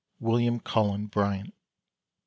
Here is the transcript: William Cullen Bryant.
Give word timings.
William 0.19 0.59
Cullen 0.59 1.05
Bryant. 1.05 1.53